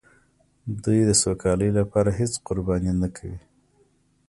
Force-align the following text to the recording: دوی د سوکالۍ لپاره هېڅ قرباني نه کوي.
دوی 0.83 0.99
د 1.05 1.11
سوکالۍ 1.21 1.69
لپاره 1.79 2.09
هېڅ 2.19 2.33
قرباني 2.47 2.93
نه 3.01 3.07
کوي. 3.15 3.37